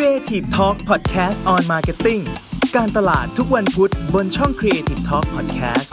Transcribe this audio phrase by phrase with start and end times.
[0.00, 2.22] Creative Talk Podcast on Marketing
[2.76, 5.90] การตลาดทุกวันพุธบนช่อง Creative Talk Podcast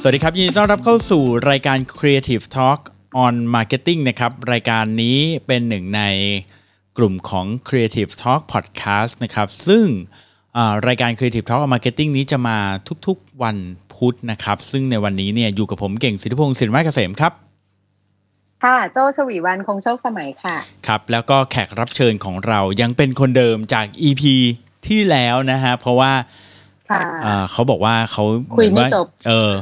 [0.00, 2.80] สวัสดีครับ ยินดีต้อนรับเข้าสู่รายการ Creative Talk
[3.24, 6.02] on Marketing นะครับ รายการนี้เป็นหนึ่งใน
[6.98, 9.84] กลุ่มของ Creative Talk Podcast นะครับ ซึ่ง
[10.86, 12.58] รายการ Creative Talk on Marketing นี้จะมา
[13.06, 13.56] ทุกๆวัน
[13.94, 17.43] พุธนะครับ ซึ่งในวันนี้เนี่ยอยู่กับผมเก่งสิทธิพงศ์สิริมาเกษมครับ
[18.62, 20.56] ค่ะโจชวีวันคงโชคสมัยค่ะ
[20.86, 24.22] ครับ แล้วก็แขกรับเชิญของเรายังเป็นคนเดิมจาก EP
[24.86, 26.12] ที่แล้วนะฮะ เพราะว่า
[26.90, 28.24] ค่ะอ่าเขาบอกว่าเขา
[28.58, 29.52] คุยไม่เหอนว่าจบเออ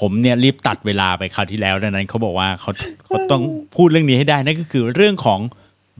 [0.00, 2.70] ผมเนี่ยรีบตัดเวลาไปคราวที่แล้วดังนั้นเขาบอกว่าเขา
[3.04, 3.42] เขาต้อง
[3.76, 5.40] พูดเรื่องนี้ให้ได้นั่นก็คือเรื่องของ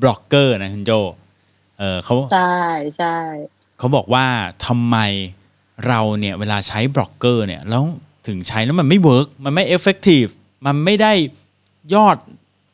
[0.03, 0.93] บล็อกเกอร์นะคุณโจ
[1.79, 2.57] เออเขาใช่
[2.99, 3.17] ใช่
[3.79, 4.27] เขาบอกว่า
[4.67, 4.97] ทำไม
[5.87, 7.83] เราเนี่ยเวลาใช้บล็อกเกอร์เนี่ยแล้ว
[8.27, 10.25] ถึงใช้แล้วมันไม่เวิร์กมันไม่เอฟเฟกตีฟ
[10.67, 11.13] มันไม่ได้
[11.95, 12.17] ยอด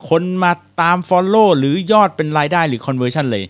[0.08, 3.44] คนมาตาม Follow หรือยอดเป็นรายได้หรือ Conversion เลย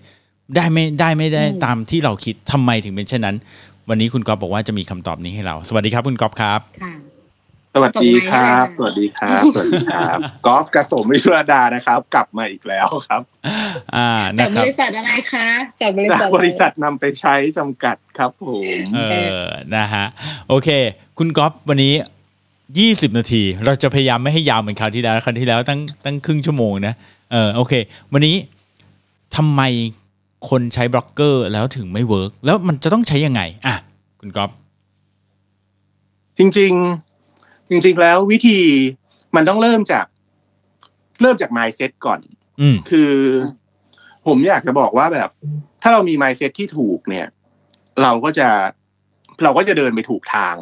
[0.56, 3.36] ได้ไม่ได้ไม่ได้ตามที่เราคิดทำไมถึงเป็นเช่นนั้น
[3.88, 6.94] วันนี้คุณก๊อฟบอกว่าจะมีคำตอบนี้ให้เรา สวัสดีครับคุณก๊อฟครับ ค่ะ
[7.74, 13.22] สวัสดีครับส่สงไมค์วัสดีครับ สวัสดีครับกอล์ฟกระสมวิชุรดานะครับ กลับมาอีกแล้วครับ
[13.96, 15.46] อ่าจานะกคบรับ ริษัทอะไรคะ
[15.80, 18.44] จากบริจากษัท บริษัทนำไปใช้จำกัดครับผ
[18.82, 20.04] ม เออ นะฮะ
[20.48, 20.68] โอเค
[21.18, 21.94] คุณกอล์ฟวันนี้
[22.78, 26.94] ยี่สิบนาที เราจะพยายามไม่ให้ยาวเหมือนคราวที่แล้วคราวที่แล้วตั้งตั้งครึ่งชั่วโมงนะ
[27.32, 27.72] เออโอเค
[28.12, 28.36] วันนี้
[29.36, 29.62] ทำไม
[30.48, 33.74] คนใช้บล็อกเกอร์แล้วถึงไม่ work แล้วมันจะต้องใช้ยังไงอะ
[34.20, 34.50] คุณกอล์ฟ
[36.38, 36.72] จริง
[37.20, 38.58] ๆ จริง ๆ แล้ววิธี
[39.36, 40.06] มันต้องเริ่มจาก
[41.20, 42.20] เริ่มจาก mindset ก่อน
[42.60, 43.12] อืมคือ
[44.26, 45.30] ผมอยากจะบอกว่าแบบ
[45.82, 47.26] ถ้าเรามี mindset ที่ถูกเนี่ย
[48.02, 48.48] เราก็จะ
[49.42, 50.56] เราก็จะเดินไปถูกทาง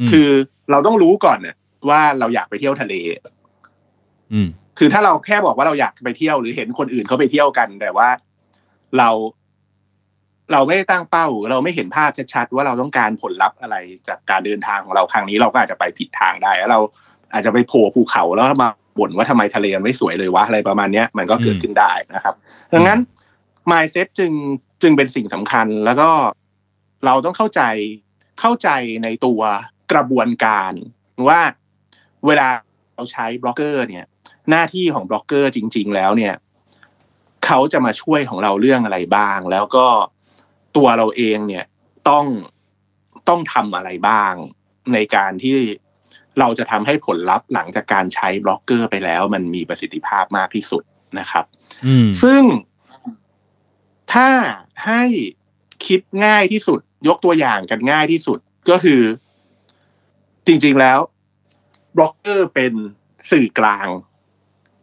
[0.00, 0.28] อืมคือ
[0.72, 1.56] เราต้องรู้ก่อนเนี่ย
[1.88, 2.94] ว่าเราอยากไปเที่ยวทะเล
[4.32, 8.08] อืม คือถ้าเราแค่บอกว่าเราอยากไปเที่ยวหรือเห็นคนอื่นเขาไปเที่ยวกัน แต่ว่า
[8.98, 9.08] เรา
[10.52, 13.76] เราไม่ได้ตั้งเป้า เราไม่เห็นภาพชัดๆว่าเราต้องการผลลัพธ์อะไร
[14.08, 16.80] จากการเดินทางของเราครั้งนี้เราก็อาจจะไปผิดทางได้แล้วเรา
[17.32, 18.68] อาจจะไปโผล่ภูเขาแล้วมา
[18.98, 22.34] บ่นว่าทำไมทะเลมันไม่สวยเลยวะอะไรประมาณเนี้ยมันก็เกิดขึ้นได้นะครับ
[22.72, 22.98] ดังนั้น
[23.70, 24.32] mindset จึง
[24.82, 26.10] จึงเป็นสิ่งสำคัญแล้วก็
[27.06, 27.62] เราต้องเข้าใจ
[28.40, 28.68] เข้าใจ
[29.04, 29.40] ในตัว
[29.92, 30.72] กระบวนการ
[31.28, 31.40] ว่า
[32.26, 32.48] เวลา
[32.94, 34.04] เราใช้บล็อกเกอร์เนี่ย
[34.50, 36.34] หน้าที่ของบล็อกเกอร์จริง ๆ แล้วเนี่ย
[37.46, 39.86] เขาจะมาช่วยของเราเรื่องอะไรบ้าง แล้วก็
[40.76, 41.64] ตัวเราเองเนี่ย
[42.08, 42.26] ต้อง
[43.28, 44.34] ต้องทำอะไรบ้าง
[44.92, 45.58] ในการที่
[46.40, 50.82] เราจะทำให้ผลลัพธ์หลังจากการใช้บล็อกเกอร์ไปแล้ว มันมีประสิทธิภาพมากที่สุด
[51.18, 51.44] นะครับ
[51.86, 52.42] อืมซึ่ง
[54.12, 54.28] ถ้า
[54.86, 55.02] ให้
[55.86, 58.38] คิดง่ายที่สุด ยกตัวอย่างกันง่ายที่สุด
[58.70, 59.00] ก็คือ
[60.46, 60.98] จริง ๆแล้ว
[61.96, 62.72] บล็อกเกอร์เป็น
[63.30, 63.88] สื่อกลาง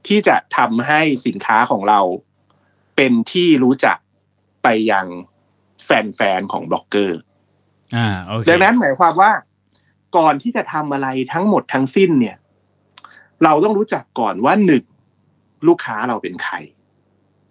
[0.08, 2.00] ที่จะทำให้สินค้าของเรา
[2.96, 3.98] เป็นที่รู้จัก
[4.64, 5.06] ไปยัง
[5.86, 7.19] แฟนๆของบล็อกเกอร์
[7.96, 9.31] อ่าโอเคดังนั้นหมายความว่า
[10.18, 12.38] ก่อนที่จะทำอะไรทั้งหมดทั้งสิ้นเนี่ย
[13.44, 14.84] เราต้องรู้จักก่อนว่าหนึ่ง
[15.68, 16.56] ลูกค้าเราเป็นใคร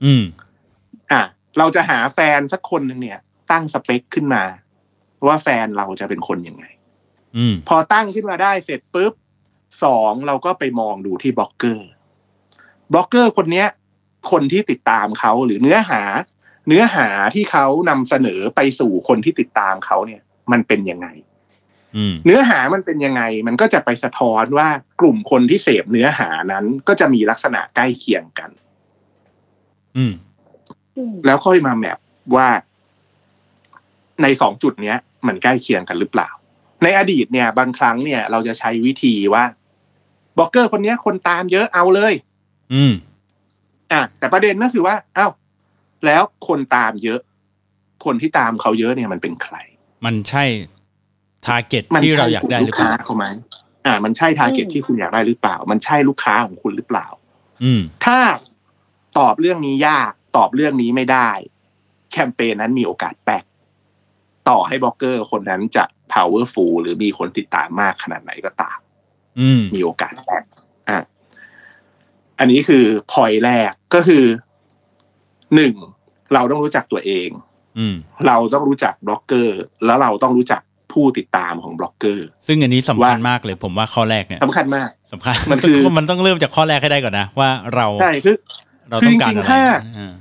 [0.05, 0.25] อืม
[1.13, 1.23] อะ
[1.59, 3.19] เราจะหาแฟนสักคนหนึ่งเนี่ย
[3.51, 4.45] ตั้งสเปคขึ้นมา
[5.27, 6.78] ว่าแฟนเราจะเป็นคนยังไงอืม
[7.69, 9.13] พอตั้งขึ้นมาได้เสร็จปุ๊บ
[9.85, 11.89] สองเราก็ไปมองดูที่บล็อกเกอร์
[12.93, 13.67] บล็อกเกอร์คนเนี้ย
[14.31, 16.03] คนที่ติดตามเขาหรือเนื้อหา
[16.69, 20.23] เนื้อหาที่เขานำเสนอไปสู่คนที่ติดตามเขาเนี่ย
[20.53, 21.09] มันเป็นยังไง
[21.97, 24.69] อืมเนื้อหามันเป็นยังไง มันก็จะไปสะท้อนว่า
[25.01, 28.51] กลุ่มคนที่เสพเนื้อหานั้น ก็จะมีลักษณะใกล้เคียงกัน
[29.97, 30.15] อืม
[30.97, 31.99] อืมแล้วค่อยมาแมป
[32.37, 32.49] ว่า
[34.23, 34.97] ในสองจุดเนี้ย
[35.27, 36.29] มันใกล้เคียงกันหรือเปล่า
[36.83, 39.45] ในอดีตเนี่ย บางครั้งเนี่ย เราจะใช้วิธีว่า
[40.37, 42.13] บล็อกเกอร์คนเนี้ยคนตามเยอะเอาเลย
[42.75, 42.93] อืม
[43.93, 45.33] อะแต่ประเด็นก็คือว่าอ้าว
[46.07, 47.21] แล้วคนตามเยอะ
[48.05, 49.57] คนที่ตามเขาเยอะเนี่ยมันเป็นใคร
[50.05, 50.45] มันใช่
[51.47, 53.25] ทาร์เก็ตมันที่ใช่เราอยากได้กหลุ่มรืลูอกเปค้าล่าเขาไหม
[53.87, 57.07] อ่า มันใช่ทาร์เก็ตที่คุณอยากได้หรือเปล่า มันใช่ลูกค้าของคุณหรือเปล่า
[57.65, 58.19] อืม ถ้า
[59.19, 61.31] ตอบเรื่องนี้ยากตอบเรื่องนี้ไม่ได้
[62.13, 63.45] แคมเปญนั้นมีโอกาสแปก
[64.49, 65.85] ต่อให้บล็อกเกอร์คนนั้นจะ
[66.15, 68.79] powerful หรือมีคนติดตามมากขนาดไหนก็ตาม
[69.41, 70.45] อืมมีโอกาสแตก
[70.89, 70.99] อะ
[72.39, 74.25] อันนี้คือพอยแรกก็คือ
[75.55, 75.73] หนึ่ง
[76.35, 77.29] เราต้องรู้จักตัวเอง
[77.79, 77.97] อืม
[78.27, 80.61] เราต้องรู้จักบล็อกเกอร์ แล้วเราต้องรู้จัก
[80.93, 88.37] ผู้ติดตามของบล็อกเกอร์ ซึ่งอันนี้สำคัญว่ามากเลย ผมว่าข้อแรกเนี่ยสำคัญมากสำคัญมันคือมันต้องเริ่มจากข้อแรกให้ได้ก่อนนะว่าเราใช่คือ
[88.91, 89.63] เราต้องการคือจริอะงๆไรถ้า
[89.99, 90.13] อ่า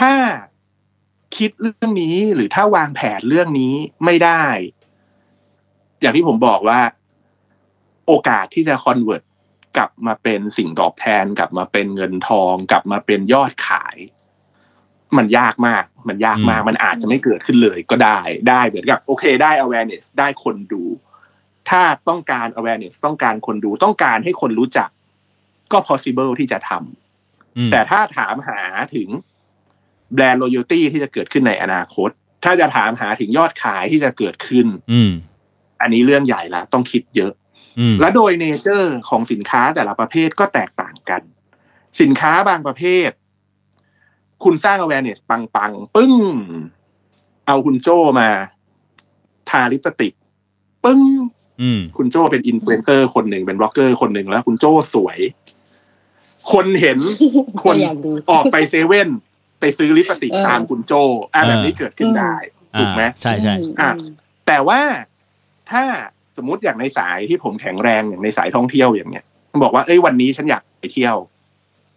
[0.00, 0.12] ถ้า
[1.36, 3.74] คิดเรื่องนี้หรือถ้าวางแผนเรื่องนี้
[4.04, 4.44] ไม่ได้
[6.04, 6.80] อย่างที่ผมบอกว่า
[8.06, 9.22] โอกาสที่จะคอนเวิร์ต
[9.76, 13.96] กลับมาเป็นสิ่งตอบแทน กลับมาเป็นเงินทอง กลับมาเป็นยอดขาย
[15.16, 20.84] มันยากมาก มันยากมาก มันอาจจะไม่เกิดขึ้นเลยก็ได้ได้เหมือนกับโอเคได้ awareness ได้คนดู
[21.70, 24.90] ถ้าต้องการ awareness ต้องการคนดูต้องการให้คนรู้จัก
[25.72, 28.60] ก็ possible ที่จะทำอืมแต่ถ้าถามหา
[28.94, 29.08] ถึง
[30.14, 32.10] แบรนด์ loyalty ที่จะเกิดขึ้นในอนาคต
[32.44, 34.66] ถ้าจะถามหาถึงยอดขายที่จะเกิดขึ้น
[35.74, 37.32] อืมอันนี้เรื่องใหญ่ละต้องคิดเยอะ
[37.78, 41.22] อืมและโดย nature ของสินค้าแต่ละประเภทก็แตกต่างกัน
[42.00, 43.10] สินค้าบางประเภท
[44.44, 46.12] คุณสร้าง awareness ปังๆ ปึ้ง
[47.46, 47.88] เอาคุณโจ
[48.20, 48.28] มา
[49.50, 50.12] ทาลิปสติก
[50.84, 51.00] ปึ้ง
[51.62, 55.18] อืมคุณโจเป็นอินฟลูเอนเซอร์คนหนึ่งเป็นบล็อกเกอร์คนหนึ่งแล้ว คุณโจสวย
[56.52, 56.98] คนเห็น
[57.64, 59.08] คนตัวอย่างดีออกไปเซเว่น
[59.60, 60.92] ไปซื้อลิปสติกเออตามคุณโจ
[61.34, 62.34] อะแบบนี้เกิดขึ้นได้
[62.78, 63.90] ถูกไหมใช่ใช่อะ
[64.46, 64.80] แต่ว่า
[65.70, 65.82] ถ้า
[66.36, 69.24] สมมติอย่างในสายที่ผมแข็งแรงอย่างในสายท่องเที่ยวอย่างเนี้ย
[69.62, 71.16] บอกว่าเอ้ยวันนี้ฉันอยากไปเที่ยว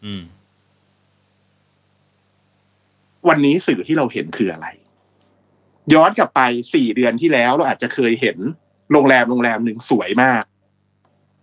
[0.06, 0.24] อืม
[3.30, 4.68] วันนี้สื่อที่เราเห็นคืออะไร
[5.94, 6.42] ย้อนกลับไป
[6.74, 8.38] สี่เดือนที่แล้วเราอาจจะเคยเห็น
[8.92, 10.44] โรงแรมโรงแรมหนึ่งสวยมาก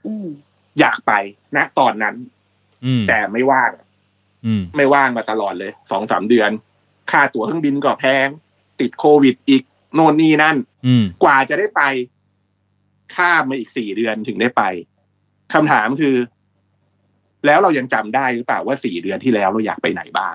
[0.06, 0.26] อืม
[0.81, 1.12] อยากไป
[1.56, 2.17] ณตอนนั้น
[2.85, 3.71] อืมแต่ไม่ว่าง
[4.47, 6.50] อืมไม่ว่างมาตลอดเลยสองสามเดือน
[7.11, 8.29] ค่าตั๋วเครื่องบินก็แพง
[8.81, 9.62] ติดโควิดอีก
[9.94, 10.56] โน่นนี่นั่น
[10.87, 11.82] อืมกว่าจะได้ไป
[13.17, 14.62] ข้ามมาอีกสี่เดือนถึงได้ไป
[15.55, 16.17] คำถามคือ
[17.47, 20.35] แล้วเรายังจำได้หรือเปล่าว่าสี่เดือนที่แล้วเราอยากไปไหนบ้าง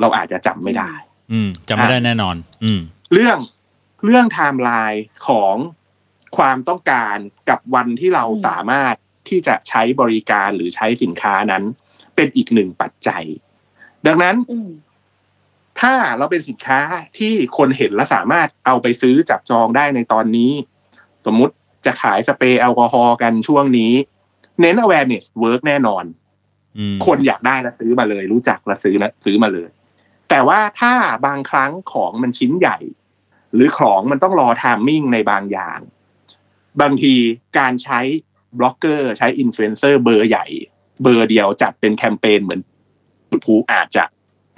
[0.00, 0.92] เราอาจจะจำไม่ได้
[1.32, 2.80] อืมจำไม่ได้แน่นอน อืม
[3.12, 3.38] เรื่อง
[4.04, 5.56] เรื่องไทม์ไลน์ของ
[6.36, 7.16] ความต้องการ
[7.50, 8.94] กับวันที่เราอืมสามารถ
[9.28, 11.64] ที่จะใช้บริการหรือใช้สินค้านั้น
[12.16, 13.24] เป็นอีกหนึ่งปัจจัย
[14.06, 14.70] ดังนั้นอืม
[15.80, 16.80] ถ้าเราเป็นสินค้า
[17.18, 20.52] ที่คนเห็นและสามารถเอาไปซื้อจับจองได้ในตอนนี้
[21.26, 21.54] สมมุติ
[21.86, 23.92] จะขายสเปรย์แอลกอฮอล์กันช่วงนี้
[24.60, 26.04] เน้น awareness work แน่นอน
[26.78, 29.68] อืมคนอยากได้แล้วซื้อมาเลย รู้จักแล้วซื้อแล้วซื้อมาเลย
[30.30, 30.92] แต่ว่าถ้า
[31.26, 32.78] บางครั้งของมันชิ้นใหญ่
[33.54, 35.80] หรือของมันต้องรอ timing ในบางอย่าง
[36.80, 37.14] บางที
[37.58, 38.00] การใช้
[38.58, 40.46] บล็อกเกอร์ใช้อินฟลูเอนเซอร์เบอร์ใหญ่
[41.02, 42.60] เบอร์เดียวจัดเป็นแคมเปญเหมือน
[43.44, 44.04] พลุอาจจะ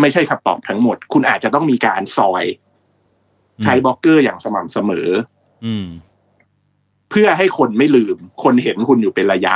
[0.01, 2.45] ไม่ใช่คำตอบทั้งหมด คุณอาจจะต้องมีการซอย
[3.65, 5.09] ใช้บล็อกเกอร์อย่างสม่ำเสมอ
[5.67, 5.87] อืม
[7.11, 9.55] เพื่อให้คนไม่ลืม คนเห็นคุณอยู่เป็นระยะ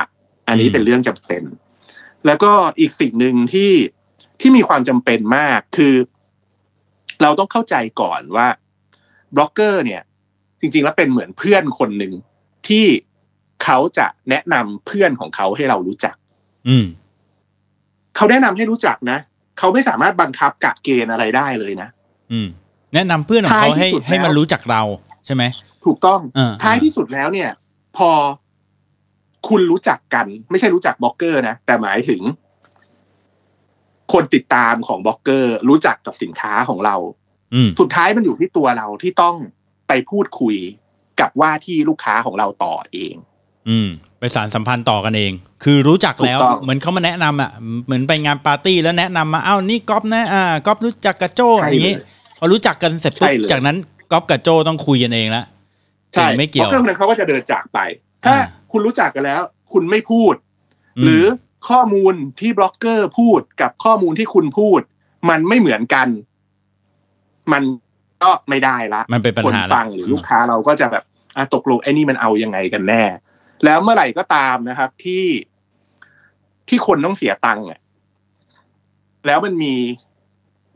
[0.49, 1.43] อันนี้อืมเป็นเรื่องจำเป็น
[2.27, 3.73] แล้วก็อีกสิ่งหนึ่งที่
[4.41, 5.95] ที่มีความจำเป็นมากคือ
[7.23, 8.49] เราต้องเข้าใจก่อนว่า
[9.37, 10.03] บล็อกเกอร์เนี่ย
[10.61, 12.13] จริง ๆ แล้วเป็นเหมือนเพื่อนคนหนึ่ง
[12.69, 12.87] ที่
[13.65, 16.15] เขาจะแนะนำเพื่อนของเขาให้เรารู้จัก
[16.69, 16.87] อืม
[18.17, 19.19] เขาแนะนำให้รู้จักนะ
[19.59, 21.89] เขาไม่สามารถบังคับกะเกณฑ์อะไรได้เลยนะ
[22.33, 22.49] อืม
[22.95, 24.83] แนะนำเพื่อนของเขาท้ายที่ให้สุดแล้วให้มันรู้จักเรา
[25.27, 25.43] ใช่ไหม
[25.87, 27.51] ถูกต้องเออท้ายที่สุดแล้วเนี่ย
[27.97, 28.11] พอ
[29.49, 32.21] คุณรู้จักกัน ไม่ใช่รู้จักบล็อกเกอร์นะ แต่หมายถึง
[34.13, 36.97] คนติดตามของบล็อกเกอร์ รู้จักกับสินค้าของเรา
[37.55, 39.37] อืมสุดท้ายมันอยู่ที่ตัวเราที่ต้อง
[39.89, 40.57] ไปพูดคุย
[41.21, 43.15] กับว่าที่ลูกค้าของเราต่อเอง
[43.69, 43.89] อืม
[44.19, 45.33] ไปสานสัมพันธ์ต่อกันเอง
[45.65, 47.51] คือรู้จักแล้วถูกต้องเหมือนเขามาแนะนำอะ
[47.87, 52.07] เหมือนไปงานปาร์ตี้แล้วแนะนำมาอ้าวนี่ก๊อฟนะ อ่าก๊อฟรู้จักกับโจใช่อย่างงี้เลย
[52.39, 53.77] พอรู้จักกันเสร็จปุ๊บใช่เลยจากนั้น
[54.11, 55.45] ก๊อฟกับโจต้องคุยกันเองละ
[56.13, 57.79] ใช่ถึงไม่เกี่ยวบล็อกเกอร์คนนั้นเขาก็จะเดินจากไป
[58.25, 59.43] ถ้าอ่าคุณรู้จักกันแล้ว
[59.73, 61.25] คุณไม่พูดหรือ
[61.69, 64.81] ข้อมูลที่บล็อกเกอร์พูดกับข้อมูลที่คุณพูด
[65.31, 66.09] มันไม่เหมือนกัน
[67.53, 67.63] มัน
[68.23, 71.05] ก็ไม่ได้ละมันเป็นปัญหาละคนฟังหรือลูกค้าเราก็จะแบบ
[71.37, 73.03] อะตกลงไอ้นี่มันเอายังไงกันแน่
[73.65, 75.25] แล้วเมื่อไหร่ก็ตามนะครับที่
[76.69, 77.81] ที่คนต้องเสียตังค์อะ
[79.27, 79.75] แล้วมันมี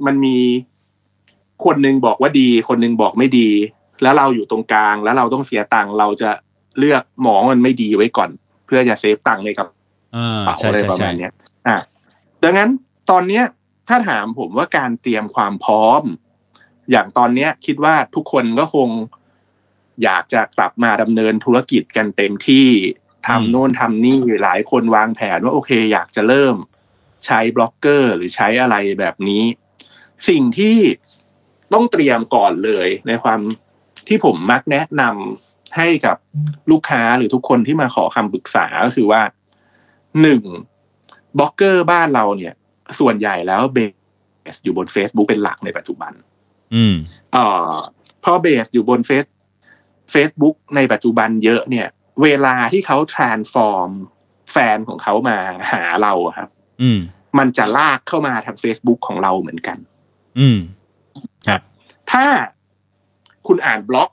[0.06, 0.36] มันมี
[1.66, 3.50] คนหนึ่งบอกว่าดี คนหนึ่งบอกไม่ดี
[4.02, 6.30] แล้วเราอยู่ตรงกลาง แล้วเราต้องเสียตังค์เราจะ
[6.78, 8.30] เลือกหมอมันไม่ดีไว้ก่อน
[8.66, 9.66] เพื่อจะเซฟตังค์ในกระ
[10.16, 11.32] อ่าเป๋าใช่อะไรใช่ประใช่มาณเนี้ย
[11.68, 11.76] อะ
[12.42, 12.68] ดังนั้น
[13.10, 13.44] ตอนเนี้ย
[13.88, 16.02] ถ้าถามผมว่าการเตรียมความพร้อม
[16.90, 18.88] อย่างตอนเนี้ย คิดว่าทุกคนก็คง
[20.04, 22.68] อยากจะกลับมาดำเนินธุรกิจกันเต็มที่
[23.28, 26.56] ทำโน่นทำนี่หลายคนวางแผนว่าโอเค อยากจะเริ่ม
[27.26, 29.44] ใช้บล็อกเกอร์หรือใช้อะไรแบบนี้
[30.28, 30.76] สิ่งที่
[31.72, 33.40] ต้องเตรียมก่อนเลยในความ
[34.08, 36.16] ที่ผมมักแนะนำให้กับ
[36.70, 39.22] ลูกค้าหรือทุกคนที่มาขอคำปรึกษาก็คือว่า
[40.22, 40.42] หนึ่ง
[41.38, 42.54] บล็อกเกอร์บ้านเราเนี่ย
[43.00, 43.78] ส่วนใหญ่แล้วเบ
[44.54, 46.12] สอยู่บน Facebook เป็นหลักในปัจจุบัน
[46.74, 46.94] อืม
[47.32, 47.74] เอ่อ
[48.24, 49.24] พอ base อยู่บนเฟซ
[50.14, 51.86] Facebook ในปัจจุบันเยอะเนี่ย
[52.22, 53.90] เวลาที่เขา transform
[54.52, 55.36] แฟนของเขามา
[55.72, 56.48] หาเราอะครับ
[56.82, 57.00] อืม
[57.38, 59.78] มันจะลากเข้ามาทาง Facebook ของเราเหมือนกัน
[60.38, 60.83] อืมครับ
[62.14, 62.26] ถ้า
[63.46, 64.10] คุณอ่านบล็อก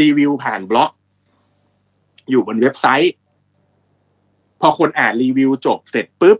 [0.00, 0.90] รีวิวผ่านบล็อก
[2.30, 3.14] อยู่บนเว็บไซต์
[4.60, 6.38] พอคนอ่านรีวิวจบเสร็จปุ๊บ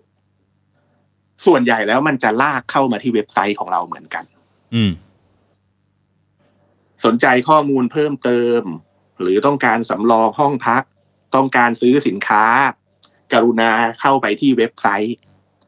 [1.46, 4.25] ส่วนใหญ่แล้วมันจะลากเข้ามาที่เว็บไซต์ของเราเหมือนกัน
[4.75, 4.92] อืม
[7.04, 8.62] สนใจข้อมูลเพิ่มเติม
[9.20, 10.82] หรือต้องการสำรองห้องพัก
[11.34, 12.44] ต้องการซื้อสินค้า
[13.32, 13.70] กรุณา
[14.00, 15.16] เข้าไปที่เว็บไซต์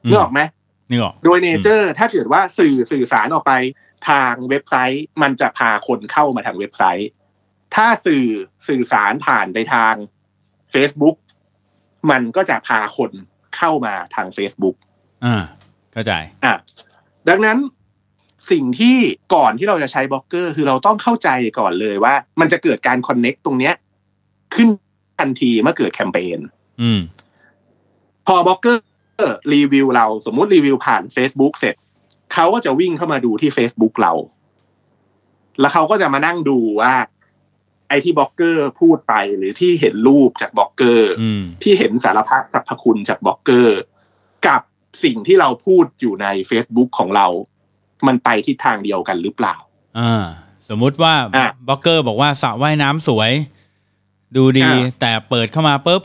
[0.05, 0.40] อืมนึกออกไหม
[0.90, 3.52] นึกออกโดยเนเจอร์ ถ้าเกิดว่าสื่อสื่อสารออกไป
[4.09, 7.09] ทางเว็บไซต์ มันจะพาคนเข้ามาทางเว็บไซต์
[7.75, 8.27] ถ้าสื่อ
[8.69, 9.95] สื่อสารผ่านไปทาง
[10.75, 11.17] Facebook
[12.11, 13.13] มันก็จะพาคน
[13.57, 14.77] เข้ามาทาง Facebook
[15.25, 15.37] อ่า
[15.93, 16.13] เข้าใจ
[16.45, 16.55] อะ
[17.29, 17.59] ดังนั้น
[18.51, 18.97] สิ่งที่
[19.35, 23.75] ก่อนที่เราจะใช้บล็อกเกอร์ คือเราต้องเข้าใจก่อนเลยว่า มันจะเกิดการ connect ตรงเนี้ย
[24.55, 24.69] ขึ้น
[25.19, 26.39] ทันทีเมื่อเกิดแคมเปญ
[26.83, 27.01] อืม
[28.27, 28.85] พอบล็อกเกอร์
[29.55, 31.75] รีวิวเราสมมุติรีวิวผ่าน Facebook เสร็จ
[32.33, 34.12] เขาก็จะวิ่งเข้ามาดูที่ Facebook เรา
[35.61, 36.95] แล้วเขาก็จะมานั่งดูว่า
[37.88, 43.78] ไอ้ที่บล็อกเกอร์พูดไปหรือที่เห็นรูปจากบล็อกเกอร์อืมที่เห็นสารพัดสรรพคุณจากบล็อกเกอร์
[44.47, 44.61] กับ
[45.04, 47.26] สิ่งที่เราพูดอยู่ใน Facebook ของเรา
[48.06, 49.56] มันไปทิศทางเดียวกันหรือเปล่า
[49.99, 50.25] อ่า
[50.68, 53.33] สมมุติว่าอะบล็อกเกอร์บอกว่าสระว่ายน้ำสวย
[54.37, 56.02] ดูดีอะแต่เปิดเข้ามาปุ๊บ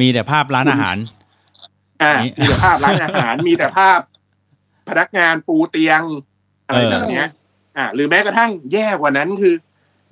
[0.00, 0.96] มีแต่ภาพร้านอาหาร
[2.02, 3.98] อ่านี่มีแต่ภาพร้านอาหาร มีแต่ภาพ
[4.88, 6.02] พนักงานปูเตียง
[6.66, 7.26] อะไรเออแบบเนี้ย
[7.76, 9.54] อ่า หรือแม้กระทั่งแย่กว่านั้นคือ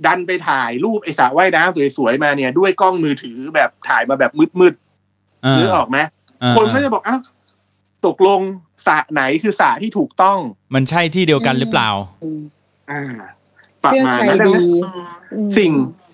[0.07, 5.99] ดันไปถ่ายรูปไอ้สระว่ายน้ำสวยๆมาเนี่ย ด้วยกล้องมือถือแบบถ่ายมาแบบมืดๆอ่านึกออกไหม
[6.43, 7.21] อ่าคนก็จะบอกอ้าว
[8.07, 8.41] ตกลง
[8.87, 10.39] สระไหนคือสระที่ถูกต้อง
[10.75, 11.89] มันใช่ที่เดียวกันหรือเปล่า
[12.23, 12.43] อืม
[12.91, 13.03] อ่า
[13.85, 14.65] ประเชื่อมาณใครนั้นดังดีนั้น
[15.33, 15.73] อืมสิ่ง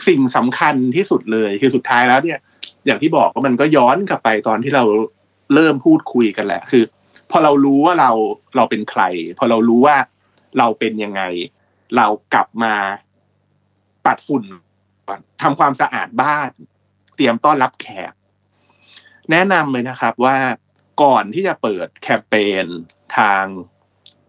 [0.09, 2.39] สิ่งสำคัญที่สุดเลยคือสุดท้ายแล้วเนี่ย
[2.87, 4.85] อย่างที่บอกว่ามันก็ย้อนกลับไปตอนที่เรา
[5.55, 7.04] เริ่มพูดคุยกันแหละ คือพ
[7.35, 8.11] อเรารู้ว่าเรา
[8.57, 9.03] เราเป็นใคร
[9.39, 9.97] พอเรารู้ว่า
[10.59, 11.23] เราเป็นยังไง
[11.97, 12.75] เรากลับมา
[14.07, 14.45] ปัดฝุ่น
[15.09, 16.51] ก่อนทำความสะอาดบ้าน
[17.17, 18.13] เตรียมต้อนรับแขก
[19.31, 20.37] แนะนำเลยนะครับว่า
[21.03, 22.67] ก่อนที่จะเปิดแคมเปญ
[23.17, 23.45] ทาง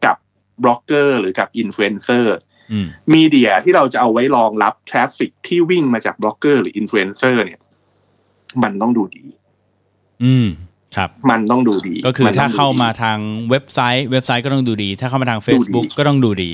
[0.05, 0.17] กับ
[0.63, 2.35] บล็อกเกอร์หรือกับอินฟลูเอนเซอร์
[2.71, 7.59] อืม media ที่เราจะเอาไว้รองรับ traffic ที่วิ่งมาจากบล็อกเกอร์หรืออินฟลูเอนเซอร์เนี่ย
[8.63, 9.25] มันต้องดูดี
[10.23, 10.47] อืม
[10.95, 13.17] ครับมันต้องดูดี ก็คือมันต้องดูดีถ้าเข้ามาทาง
[13.49, 16.51] เว็บไซต์ เว็บไซต์ก็ต้องดูดี ถ้าเข้ามาทาง Facebook ดูดีก็ต้องดูดี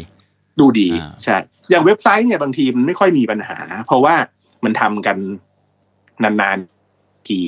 [0.60, 1.38] ดูดีอ่าใช่
[1.70, 3.58] อย่างเว็บไซต์เนี่ยบางทีมันไม่ค่อยมีปัญหา
[3.88, 4.16] เพราะว่า
[4.64, 5.18] มันทำกัน
[6.24, 7.40] นานๆที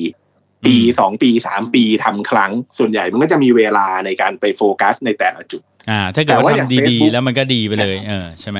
[0.65, 8.59] ปีสองปีสามปีทำครั้ง ส่วนใหญ่มันก็จะมีเวลาในการไปโฟกัสในแต่ละจุด อ่า ถ้าเกิดแต่ว่าว่าอย่างทำดี Facebook ๆแล้วมันก็ดีไปเลย เออใช่ไหม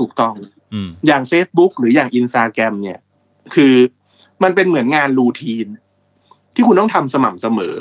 [0.00, 0.34] ถูกต้อง
[0.72, 2.98] อืมอย่าง Facebook หรืออย่าง Instagram เนี่ย
[3.54, 3.74] คือ
[4.42, 5.66] มันเป็นเหมือนงานรูทีน
[6.58, 7.76] ที่คุณต้องทำสม่ำเสมอ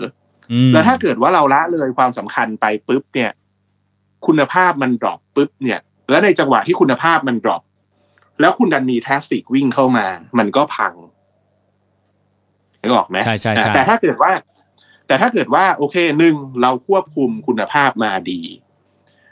[0.51, 3.31] อืมแล้วถ้าเกิดว่าเราละเลยความสำคัญไปปุ๊บเนี่ย
[4.27, 5.79] คุณภาพมัน drop ปุ๊บเนี่ย
[6.09, 7.61] แล้วในจังหวะที่คุณภาพมัน drop
[8.39, 10.07] แล้วคุณดันมี traffic วิ่งเข้ามา
[10.37, 10.93] มันก็พัง
[12.81, 14.31] นึกออกไหมใช่ใช่ใช่แต่ถ้าเกิดว่า
[15.07, 18.41] แต่ถ้าเกิดว่า โอเคหนึ่งเราควบคุมคุณภาพมาดี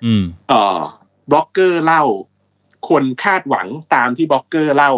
[0.06, 0.80] อืมเอ่อ
[1.32, 2.04] บล็อกเกอร์เล่า
[2.90, 4.92] คนคาดหวังตามที่บล็อกเกอร์เล่า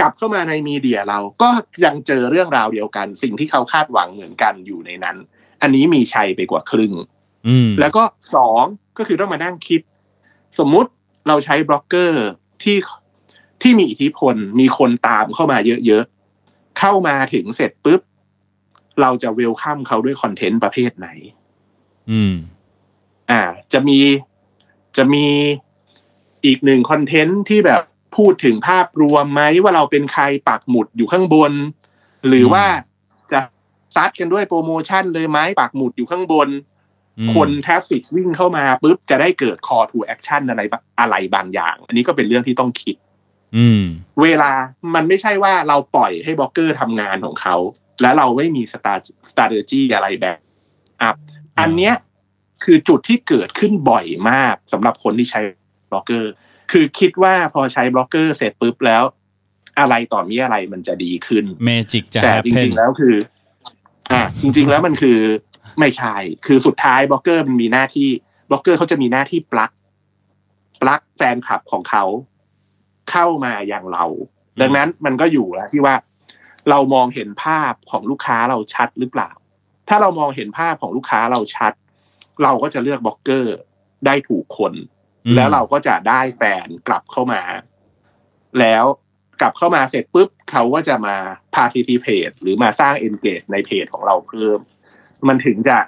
[0.00, 1.50] กลับเข้ามาใน media เราก็
[1.84, 5.16] ยังเจอเรื่องราวเดียวกัน สิ่งที่เขาคาดหวังเหมือนกันอยู่ในนั้น
[5.62, 6.92] อันนี้มีชัยไปกว่าครึ่ง
[7.48, 8.64] อืมแล้วก็สอง
[8.98, 9.80] ก็คือต้องมานั่งคิด
[10.58, 10.90] สมมุติ
[11.28, 12.24] เราใช้บล็อกเกอร์
[12.62, 12.76] ที่
[13.62, 18.00] ที่มีอิทธิพลมีคนตามเข้ามาเยอะๆ เข้ามาถึงเสร็จปุ๊บ
[19.00, 21.08] เราจะ welcome เขาด้วยคอนเทนต์ประเภทไหน
[22.10, 22.34] อืม
[23.30, 23.98] อ่า จะมี
[24.96, 25.26] จะมี
[26.44, 27.82] อีกหนึ่งคอนเทนต์ที่แบบ
[28.16, 31.52] พูดถึงภาพรวมไหมว่าเราเป็นใครปักหมุดอยู่ข้างบน
[32.28, 32.64] หรือว่า
[33.32, 33.40] จะ
[33.94, 36.48] ซัดกันด้วยโปรโมชั่นเลยไหมปักหมุดอยู่ข้างบน
[37.18, 42.96] อืมคน traffic วิ่งเข้ามาปุ๊บจะได้เกิด call to action อะไรบะอะไรบางอย่าง อันนี้ก็เป็นเรื่องที่ต้องคิด
[43.56, 43.82] อืม
[44.22, 44.52] เวลา
[44.94, 47.56] มันไม่ใช่ว่าเราปล่อยให้บล็อกเกอร์ทำงานของเขา
[48.02, 48.94] แล้วเราไม่มีสตา
[49.30, 51.16] strategy อะไร back up
[51.58, 51.94] อันเนี้ย
[52.64, 55.40] คือจุดที่เกิดขึ้นบ่อยมากสำหรับคนที่ใช้
[55.90, 56.32] บล็อกเกอร์
[56.72, 59.02] คือคิดว่าพอใช้บล็อกเกอร์เสร็จปุ๊บแล้ว
[59.78, 63.16] อะไรต่อมีอะไรมันจะดีขึ้น magic จะ happen แต่จริงๆแล้วคือ
[64.12, 65.18] อ่า จริง ๆ แล้วมันคือ
[65.78, 66.16] ไม่ใช่
[66.46, 68.08] คือสุดท้ายบล็อกเกอร์มันมีหน้าที่
[68.50, 69.70] บล็อกเกอร์เขาจะมีหน้าที่ปลัก
[70.82, 72.04] ปลักแฟนคลับของเขา
[73.10, 74.04] เข้ามาอย่างเรา
[74.60, 75.94] ดังนั้นมันก็อยู่แล้วที่ว่า
[76.70, 79.30] เรามองเห็นภาพของลูกค้าเราชัดหรือเปล่า
[79.88, 81.72] ถ้าเรามองเห็นภาพของลูกค้าเราชัด
[82.42, 83.56] เราก็จะเลือกบล็อกเกอร์
[84.06, 84.72] ได้ถูกคน
[85.34, 87.42] แล้วเราก็จะได้แฟนกลับเข้ามา
[88.60, 88.84] แล้ว
[89.40, 91.16] กลับเข้ามาเสร็จปุ๊บเขาก็จะมา
[91.54, 94.58] participate หรือมาสร้าง engage ในเพจของเราเพิ่ม
[95.28, 95.78] มันถึงจะ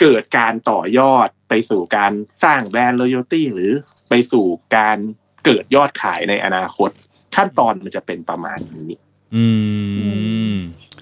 [0.00, 2.12] เกิดการต่อยอดไปสู่การ
[2.44, 3.72] สร้างแบรนด์ loyalty หรือ
[4.08, 4.98] ไปสู่การ
[5.44, 6.90] เกิดยอดขายในอนาคต
[7.36, 8.90] ขั้นตอนมันจะเป็นประมาณนี้
[9.34, 9.46] อื
[10.52, 10.54] ม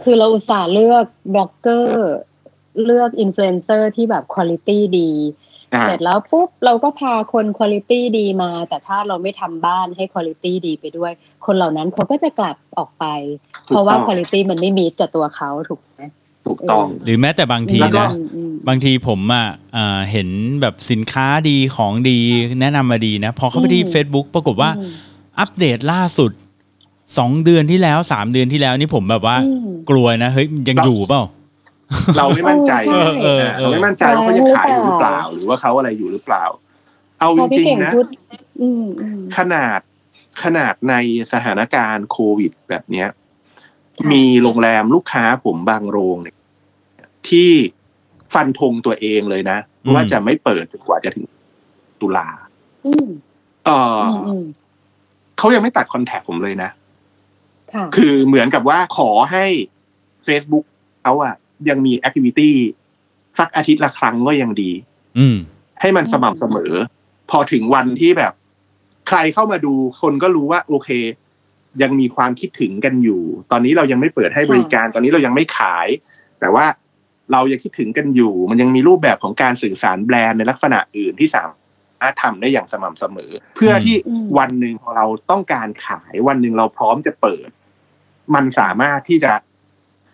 [0.02, 2.14] คือเราอุตส่าห์เลือกบล็อกเกอร์
[2.84, 5.41] เลือกอินฟลูเอนเซอร์ที่แบบคุณภาพดีอ่า
[5.80, 11.12] เสร็จแล้วปุ๊บเราก็พาคนคุณภาพดีมา แต่ถ้าเราไม่ทำบ้านให้คุณภาพดีไปด้วย
[11.46, 13.04] คนเหล่านั้นเขาก็จะกลับออกไป
[13.66, 16.02] เพราะว่าคุณภาพมันไม่มีกับตัวเขาถูกไหม
[16.46, 20.28] ถูกต้องหรือแม้แต่บางทีแล้วก็นะอืมอืมบางทีผมอะเอ่อเห็น
[20.60, 22.18] แบบสินค้าดีของดี
[22.60, 24.90] แนะนำมาดีนะ พอเข้าไปที่อืม Facebook ปรากฏว่าอืม
[25.40, 26.30] อัปเดตล่าสุด
[27.18, 31.22] สองเดือนที่แล้วสามเดือนที่แล้วนี่ผมแบบว่าอืมกลัวนะเฮ้ยยังอยู่เปล่า
[32.16, 36.44] เราไม่มั่นใจเออเออเออเราไม่มั่นใจว่าเขาจะขายอยู่หรือเปล่า หรือว่าเขาอะไรอยู่หรือเปล่า
[37.20, 38.06] เอาพจอพี่ริงเก่งๆนะพูด
[38.60, 39.80] อืมอืมขนาด
[40.42, 40.94] ขนาดใน
[41.32, 43.08] สถานการณ์โควิดแบบเนี้ย
[43.96, 46.36] ค่ะมีโรงแรมลูกค้าผมบางโรงเนี่ย
[47.28, 47.50] ที่
[48.34, 51.26] ฟันธงตัวเองเลยนะอืมว่าจะไม่เปิดจนกว่าจะถึง
[52.00, 52.28] ตุลา
[52.86, 53.08] อืม
[53.66, 54.44] เอออือมอืม
[55.38, 56.70] เขายังไม่ตัดคอนแทคผมเลยนะ
[57.74, 59.44] ค่ะคือเหมือนกับว่าขอให้
[60.26, 60.64] Facebook
[61.02, 61.34] เขาอะ
[61.68, 62.56] ยังมีแอคทิวิตี้
[63.38, 64.70] สักอาทิตย์ละครั้งก็ยังดี
[65.18, 65.36] อืม
[65.80, 66.72] ให้มันสม่ำเสมอ
[67.30, 68.32] พอถึงวันที่แบบ
[69.08, 70.88] ใครเข้ามาดูคนก็รู้ว่า โอเค
[71.82, 75.86] ยังมีความคิดถึงกันอยู่ ตอนนี้เรายังไม่เปิดให้บริการ ตอนนี้เรายังไม่ขาย
[76.40, 76.66] แต่ว่า
[77.32, 87.48] เรายังคิดถึงกันอยู่ มันยังมีรูปแบบของการสื่อสารแบรนด์ในลักษณะอื่นที่สามารถทำได้อย่างสม่ำเสมอ เพื่อที่อืมวันหนึ่งพอเราต้องการขายวันหนึ่งเราพร้อมจะเปิด
[88.34, 89.32] มันสามารถที่จะ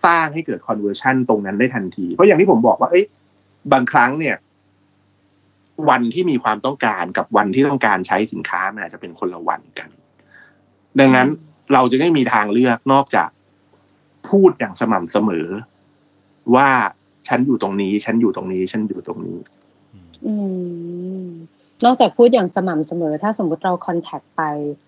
[0.05, 3.05] สร้างให้เกิด conversion ตรงนั้นได้ทันที เพราะอย่างที่ผมบอกว่า เอ้ย
[3.73, 4.37] บางครั้งเนี่ย
[5.89, 9.89] วันที่มีความต้องการกับวันที่ต้องการใช้สินค้ามันอาจจะเป็นคนละวันกัน
[11.01, 11.29] ดังนั้น
[11.73, 13.29] เราจะไม่มีทางเลือกนอกจาก
[14.29, 15.47] พูดอย่างสม่ำเสมอ
[16.55, 16.69] ว่า
[17.29, 19.39] ฉันอยู่ตรงนี้ ฉันอยู่ตรงนี้ ฉันอยู่ตรงนี้
[20.27, 20.35] อื
[21.21, 21.25] ม
[21.85, 24.43] นอกจากพูดอย่างสม่ำเสมอ ถ้าสมมติเราคอนแทคไป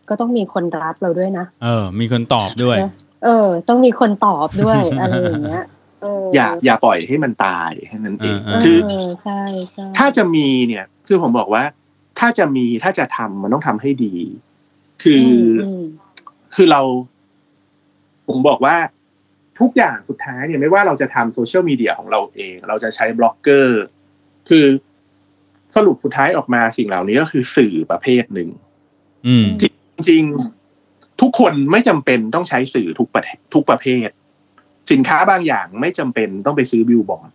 [0.08, 2.76] ก็ต้องมีคนรับเราด้วยนะ เออ มีคนตอบด้วย
[3.22, 5.64] เนอะเออ ต้องมีคนตอบด้วยอะไรอย่างเงี้ย
[6.02, 9.40] เอออย่าอย่าปล่อยให้มันตายแค่นั้นเองเอเอคืออใช่
[9.72, 11.64] ใช่ถ้าจะมีเนี่ย คือผมบอกว่า
[12.18, 14.14] ถ้าจะมีถ้าจะทำมันต้องทำให้ดี
[15.02, 15.26] คือ
[15.66, 15.84] อม
[16.54, 16.82] คือเรา
[18.28, 18.76] ผมบอกว่า
[19.60, 23.82] ทุกอย่างสุดท้ายเนี่ยไม่ว่าเราจะทำโซเชียลมีเดียของเราเอง เราจะใช้บล็อกเกอร์
[24.48, 24.66] คือ
[25.76, 28.48] สรุปสุดท้ายออกมาสิ่งเหล่านี้ก็คือสื่อประเภทหนึ่ง
[29.26, 29.64] อืมจ
[30.10, 30.59] ริงๆ
[31.20, 34.08] ทุกคนไม่จำเป็นต้องใช้สื่อทุกประเภททุกประเภท
[34.90, 37.30] สินค้าบางอย่างไม่จำเป็นต้องไปซื้อบิลบอร์ด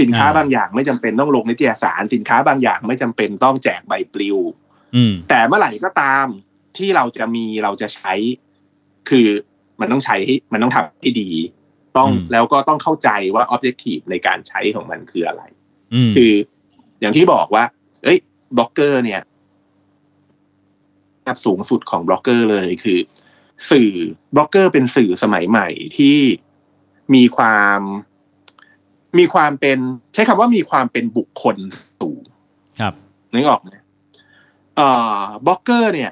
[0.00, 4.38] สินค้าอ่าบางอย่างไม่จำเป็นต้องลงนิตยสาร สินค้าบางอย่างไม่จำเป็นต้องแจกใบปลิว
[4.96, 6.26] อืมแต่เมื่อไหร่ก็ตาม
[6.76, 8.14] ที่เราจะมีเราจะใช้
[9.08, 9.26] คือ
[9.80, 11.30] มันต้องใช้ให้มันต้องทำให้ดี
[11.96, 15.42] ต้องอืมแล้วก็ต้องเข้าใจว่า objective ในการใช้ของมันคืออะไร
[15.94, 16.32] อืมคือ
[17.00, 17.64] อย่างที่บอกว่า
[18.04, 18.18] เอ้ย
[18.56, 19.31] บล็อกเกอร์เนี่ยระดั
[21.34, 22.98] บสูงสุดของบล็อกเกอร์เลยคือ
[23.70, 23.90] สื่อ
[24.34, 26.18] บล็อกเกอร์เป็นสื่อสมัยใหม่ที่
[27.14, 27.80] มีความ
[29.18, 29.78] มีความเป็น
[30.14, 31.56] ใช้คำว่ามีความเป็นบุคคล
[32.00, 32.22] สูง
[32.80, 32.94] ครับ
[33.32, 33.68] นึกออกไหม
[34.76, 34.88] เอ่
[35.20, 36.10] อบล็อกเกอร์เนี่ย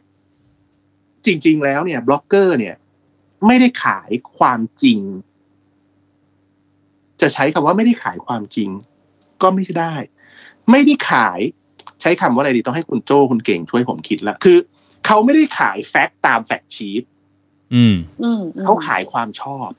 [1.26, 2.76] จริง ๆ แล้วเนี่ยบล็อกเกอร์ เนี่ย
[3.46, 5.00] ไม่ได้ขายความจริง
[7.20, 8.70] จะใช้คำว่าไม่ได้ขายความจริง
[9.42, 9.94] ก็ไม่ได้
[10.70, 11.40] ไม่ได้ขาย
[12.00, 14.58] ใช้คำว่าอะไรดีต้องให้คุณโจ้คุณเก่งช่วยผมคิดละคือ
[15.06, 17.02] เขาไม่ได้ขาย fact ตาม fact sheet
[17.74, 19.70] อืมอืมเขาขายความชอบ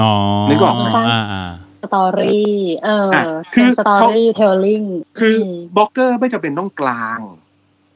[0.00, 0.12] อ๋อ
[0.48, 1.50] นึกออกไหมอ่าอ่า
[1.82, 4.82] story เอออะคือ storytelling
[5.18, 5.34] คือ
[5.76, 7.20] บล็อกเกอร์ไม่จำเป็นต้องกลาง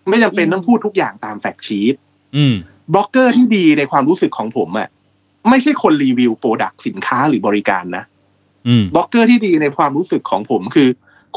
[0.09, 1.95] ไม่จำเป็นต้องพูดทุกอย่างตาม fact sheet
[2.37, 2.55] อืม
[2.95, 4.89] บล็อกเกอร์ที่ดีในความรู้สึกของผมอะ
[5.49, 8.05] ไม่ใช่คนรีวิว product สินค้าหรือบริการนะ
[8.69, 10.89] อืมบล็อกเกอร์ที่ดีในความรู้สึกของผมคือ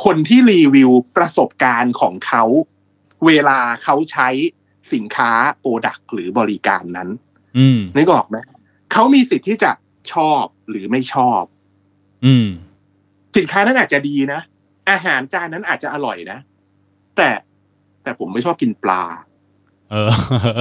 [0.04, 2.43] คนที่รีวิวประสบการณ์ของเขา
[3.25, 4.29] เวลาเขาใช้
[4.93, 7.10] สินค้า product หรือบริการนั้น
[7.57, 8.38] อืมนึกออกไหม
[8.91, 9.71] เขามีสิทธิ์ที่จะ
[10.13, 11.43] ชอบหรือไม่ชอบ
[12.25, 12.47] อืม
[13.38, 14.41] สินค้านั้นอาจจะดีนะ
[14.89, 16.39] อาหารจานนั้นอาจจะอร่อยนะ
[17.17, 17.29] แต่
[18.03, 19.03] แต่ผมไม่ชอบกินปลา
[19.91, 20.12] เออ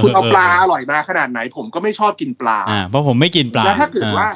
[0.03, 4.27] คุณเอาปลาอร่อยมาขนาดไหน ผมก็ไม่ชอบกินปลาอ่าเพราะผมไม่กินปลาแล้วถ้าเกิดว่า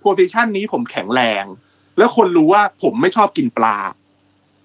[0.00, 1.44] โพซิชันนี้ผมแข็งแรง
[1.98, 3.76] แล้วคนรู้ว่าผมไม่ชอบกินปลา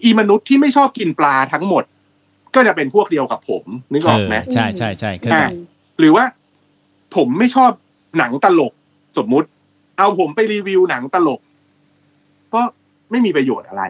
[0.04, 1.84] อีมนุษย์ที่ไม่ชอบกินปลาทั้งหมด
[2.56, 5.50] ก็จะเป็นพวกเดียวกับผมนึกออกไหมเใช่ใช่ใช่เข้าใจอ่า
[6.00, 6.26] หรือว่า
[7.16, 7.72] ผมไม่ชอบ
[8.18, 8.74] หนังตลก
[9.18, 9.48] สมมุติ
[9.98, 11.40] เอาผมไปรีวิวหนังตลก
[12.54, 12.62] ก็
[13.12, 13.84] ไม่มีประโยชน์อะไร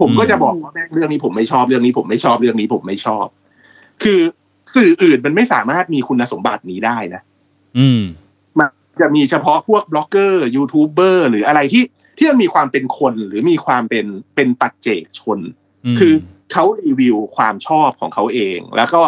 [0.00, 3.26] ผมก็จะบอกว่าแม่งเรื่องนี้ผมไม่ชอบเรื่องนี้ผมไม่ชอบเรื่องนี้ผมไม่ชอบ
[4.02, 4.20] คือ
[4.74, 7.22] สื่ออื่นมันไม่สามารถมีคุณสมบัตินี้ได้นะ
[7.78, 8.02] อืม
[8.58, 8.68] มัน
[9.00, 11.84] จะมีเฉพาะพวกบล็อกเกอร์ยูทูบเบอร์หรืออะไรที่
[12.18, 15.38] ที่มันมีความเป็นคนหรือมีความเป็นเป็นปัจเจกชน
[15.94, 16.14] มคือ
[16.52, 19.02] เขารีวิวความชอบของเขาเอง แล้วก็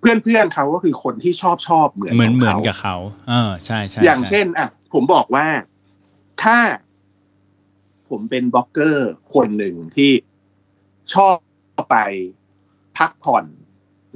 [0.00, 2.96] เพื่อนเพื่อนๆเขาก็คือคนที่ชอบชอบเหมือนเหมือนขงเหมือนขากับเขา
[3.28, 5.46] เออใช่ใช่อย่างใช่เช่นอะผมบอกว่า
[6.42, 6.58] ถ้า
[8.08, 10.12] ผมเป็นบล็อกเกอร์คนหนึ่งที่
[11.14, 11.36] ชอบ
[11.90, 11.96] ไป
[12.98, 13.44] พักผ่อน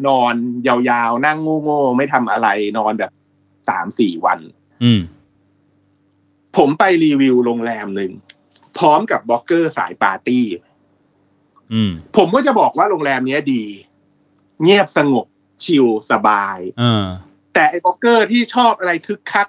[0.06, 0.34] นอน
[0.68, 3.12] ยาวๆ นั่งโง่ๆ ไม่ทำอะไรนอนแบบ
[3.68, 4.38] สามสี่วัน
[4.84, 5.00] อืม
[6.56, 8.12] ผมไปรีวิวโรงแรมหนึ่ง
[8.78, 10.62] พร้อมกับบล็อกเกอร์สายปาร์ตี้อืม
[12.16, 13.64] ผมก็จะบอกว่าโรงแรมเนี้ยดี
[14.62, 15.26] เงียบสงบ
[15.64, 17.06] ชิลสบายเออ
[17.54, 19.48] แต่ไอ้บล็อกเกอร์ที่ชอบอะไรคึกคัก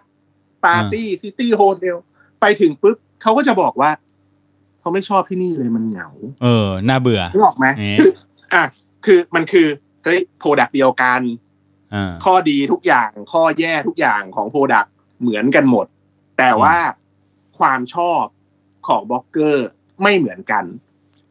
[0.66, 1.98] ปาร์ตี้ city hotel
[2.42, 3.92] ไปถึงปุ๊บเขาก็จะบอกว่า
[4.80, 6.10] เขาไม่ชอบที่นี่เลยมันเหงา
[6.44, 8.12] เออ น่าเบื่อนึกออกไหมเอ๊ะคือ
[8.54, 8.64] อะ
[9.06, 9.68] คือมันคือ
[10.04, 11.22] เฮ้ย product เดียวกัน
[11.94, 14.86] อ่าข้อดีทุกอย่างข้อแย่ทุกอย่างของ product
[15.22, 15.86] เหมือนกันหมด
[16.38, 16.76] แต่ว่า
[17.60, 18.24] ความชอบ
[18.88, 19.68] ของบล็อกเกอร์
[20.02, 20.64] ไม่เหมือนกัน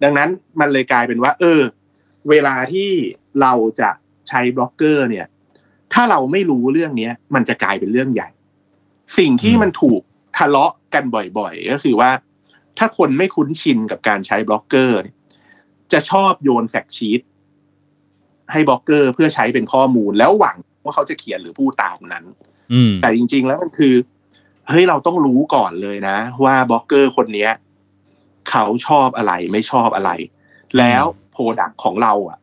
[0.03, 0.29] ดังนั้น
[0.61, 1.61] มันเลยกลายเป็นว่า เออ
[2.31, 2.91] เวลาที่
[3.41, 3.91] เราจะ
[4.29, 5.27] ใช้บล็อกเกอร์ เนี่ย
[5.93, 8.29] ถ้าเราไม่รู้เรื่องเนี้ย มันจะกลายเป็นเรื่องใหญ่
[9.19, 10.01] สิ่งที่มันถูก
[10.39, 11.05] ทะเลาะกัน
[11.39, 12.11] บ่อยๆ ก็คือว่า
[12.79, 15.17] ถ้าคนไม่คุ้นชินกับการใช้บล็อกเกอร์เนี่ย
[15.93, 17.21] จะชอบโยน fact sheet
[18.53, 22.25] ให้บล็อกเกอร์เพื่อใช้เป็นข้อมูลแล้วหวังว่าเขาจะเขียนหรือพูดตามนั้น
[22.73, 23.95] อืมแต่จริง ๆ แล้วมันคือ
[24.69, 27.51] เฮ้ยเราต้องรู้ก่อนเลยนะ ว่าบล็อกเกอร์คนเนี้ย
[28.51, 30.11] เขาชอบอะไรไม่ชอบอะไร
[30.79, 32.39] แล้ว product ของเราอะ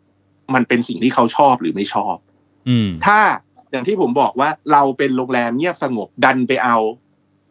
[0.53, 2.15] มันเป็นสิ่งที่เขาชอบหรือไม่ชอบ
[2.69, 3.19] อืมถ้า
[3.71, 6.77] อย่างที่ผมบอกว่าเราเป็นโรงแรมเงียบสงบดันไปเอา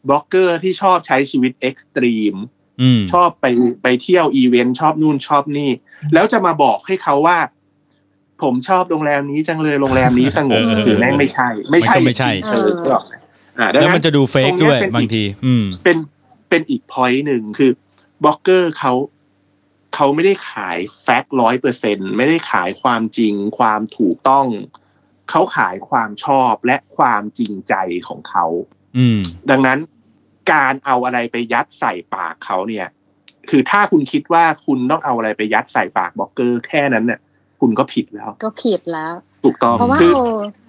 [0.08, 2.36] บล็อกเกอร์ที่ชอบใช้ชีวิต extreme
[2.82, 3.46] อืมชอบไป
[3.82, 5.70] ไปเที่ยวอีเวนต์ชอบนู่นชอบนี่
[6.14, 7.38] แล้วจะมาบอกให้เขาว่า
[8.42, 12.96] ผมชอบโรงแรมนี้จังเลยโรงแรมนี้สงบเออหรือแม่งไม่ใช่ ไม่ใช่มันก็ไม่ใช่เชิญก็
[13.58, 15.96] อ่าดังนั้นแล้วมันจะดู fake ตรงเนี้ยด้วยเป็นอีกบางที อืมเป็น
[16.48, 17.70] เป็นอีก point หนึ่งคือ
[18.24, 18.92] บล็อกเกอร์เขา
[19.94, 24.46] เขาไม่ได้ขาย fact ร้อยเปอร์เซ็นไม่ได้ขายความจริง ความถูกต้อง
[25.30, 27.74] เขาขายความชอบและความจริงใจ
[28.08, 28.46] ของเขา
[28.96, 29.78] อืมดังนั้น
[30.52, 32.86] การเอาอะไรไปยัดใส่ปากเขาเนี่ย
[33.50, 37.20] คือถ้าคุณคิดว่าคุณต้องเอาอะไรไปยัดใส่ปากบล็อกเกอร์แค่นั้นเนี่ย
[37.60, 40.20] คุณก็ผิดแล้ว ก็ผิดแล้ว ถูกต้องเพราะว่าคือโอ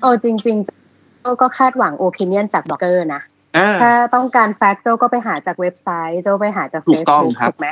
[0.02, 3.39] โอจริงๆโอก็คาดหวัง opinion จากบล็อกเกอร์นะอ่า
[3.82, 7.68] ถ้าต้องการ fact โจก็ไปหาจากเว็บไซต์โจไปหาจากถูเฟกซต้องบุ๊กครับถูกไหม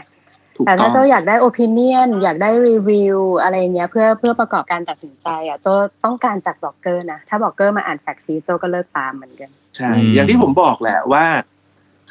[0.55, 5.67] ถูกต้องแต่ต้ถ้าโจอยากได้ opinion อยากได้รีวิวอะไรเงี้ยเพื่อเพื่อประกอบการตัดสินใจอะโจ
[6.05, 11.25] ต้องการจากบล็อกเกอร์นะ ถ้าบล็อกเกอร์มาอ่าน fact sheet โจก็เลิกตามเหมือนกันใช่อืมอย่างที่ผมบอกแหละว่า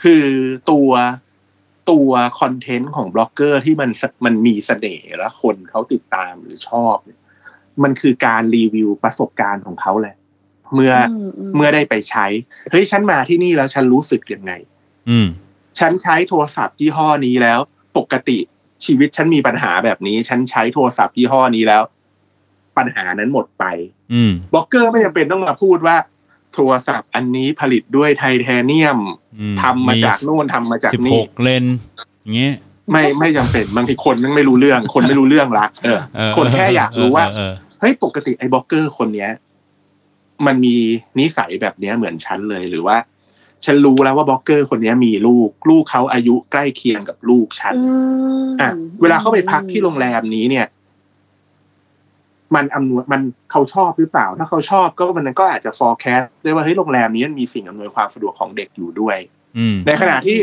[0.03, 0.25] คือ
[0.71, 0.91] ตัว
[1.91, 3.91] ตัว content ของบล็อกเกอร์ที่มัน
[4.25, 7.21] มันมีเสน่ห์และคนเขาติดตามหรือชอบเนี่ย
[7.83, 10.17] มันคือการรีวิวประสบการณ์ของเขาแหละ
[10.75, 12.27] เมื่ออมอืมเมื่อได้ไปใช้
[12.71, 14.53] เฮ้ยฉันมาที่นี่แล้วฉันรู้สึกยังไง
[15.11, 15.27] อืม
[15.79, 17.61] ฉันใช้โทรศัพท์ยี่ห้อนี้แล้ว
[17.97, 18.39] ปกติ
[18.85, 21.83] ชีวิตฉันมีปัญหาแบบนี้ ฉันใช้โทรศัพท์ยี่ห้อนี้แล้ว
[22.77, 23.65] ปัญหานั้นหมดไป
[24.13, 25.97] อืมบล็อกเกอร์ไม่จำเป็นต้องมาพูดว่า
[26.55, 28.99] โทรศัพท์อันนี้ผลิตด้วยไทเทเนียม
[29.41, 31.65] อืมทำมาจากโน่นทำมาจากสิบหนี่กเลน
[32.21, 32.55] อย่างเงี้ย
[32.91, 39.31] ไม่ไม่จำเป็นบางทีคนนึงไม่รู้เรื่อง คนไม่รู้เรื่องละเออเออคนแค่อยากรู้ว่าเออเฮ้ยปกติไอ้บล็อกเกอร์คนเนี้ย
[40.47, 40.77] มันมี
[41.19, 42.97] นิสัยแบบเนี้ยเหมือนฉันเลยหรือว่า
[43.65, 47.97] ฉันรู้แล้วว่าบล็อกเกอร์คนเนี้ยมีลูก ลูกเขาอายุใกล้เคียงกับลูกฉันอื
[48.47, 48.71] มอะ
[49.01, 50.67] เวลาเขาไปพักที่โรงแรมนี้เนี่ย
[52.55, 53.21] มันอำนวยมัน
[53.53, 59.17] เขาชอบหรือเปล่า ถ้าเขาชอบก็มันก็อาจจะ forecast ได้ว่าเฮ้ยโรงแรมนี้มันมีสิ่งอำนวยความสะดวกของเด็กอยู่ด้วย
[59.59, 60.39] อืมในขณะที่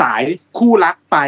[0.00, 0.22] สาย
[0.58, 1.18] คู่รักไป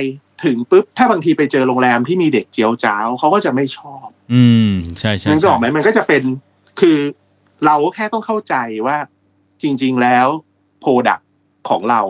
[0.44, 6.22] ถึงปุ๊บถ้าบางทีไปเจอโรงแรมที่มีเด็กเจียวจ้าวเขาก็จะไม่ชอบ อืมใช่ใช่นั่นก็ออกไหมมันก็จะเป็น
[6.80, 6.98] คือ
[7.66, 8.54] เราก็แค่ต้องเข้าใจ
[8.86, 8.96] ว่า
[9.62, 10.26] จริง ๆ แล้ว
[10.80, 11.20] โปรดัก
[11.68, 12.02] ของเรา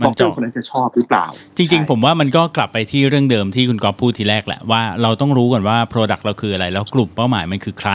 [0.00, 7.92] บมัล็อนกเกจะอร์คนนั้นจะชอบหรือเปล่า จริง ๆ ผมว่ามันก็กลับไปที่เรื่องเดิมที่คุณกอฟพูดทีแรกแหละว่าเราต้องรู้ก่อนว่า Product เราคืออะไร แล้วกลุ่มเป้าหมายมันคือใคร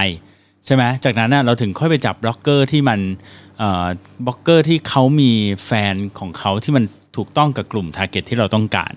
[0.66, 3.00] ใช่ไหมจากนั้นน่ะเราถึงค่อยไปจับบล็อกเกอร์ที่มัน
[3.58, 3.86] เอ่อ
[4.26, 5.32] บล็อกเกอร์ที่เขามี
[5.66, 6.84] แฟนของเขาที่มัน
[7.18, 8.94] ถูกต้องกับกลุ่ม target ที่เราต้องการ